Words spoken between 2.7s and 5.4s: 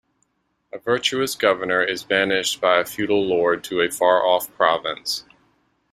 a feudal lord to a far-off province.